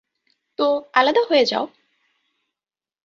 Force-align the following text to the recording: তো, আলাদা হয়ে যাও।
তো, 0.59 0.67
আলাদা 0.93 1.21
হয়ে 1.29 1.45
যাও। 1.45 1.65